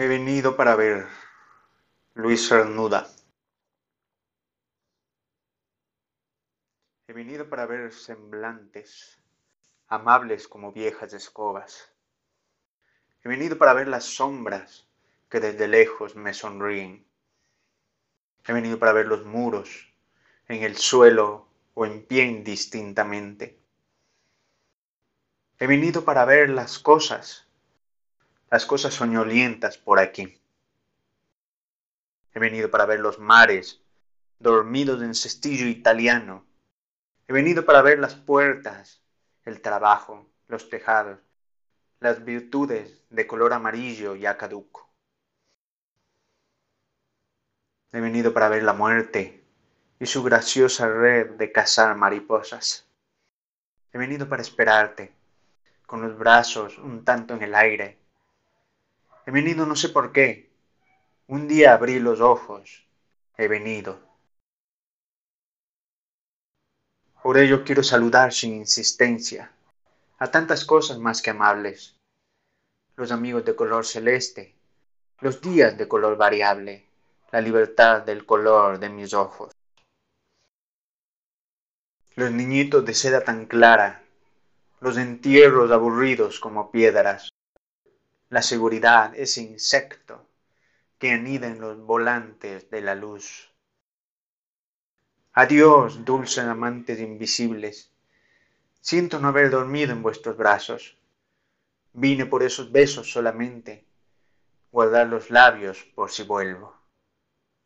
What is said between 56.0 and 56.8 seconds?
los brazos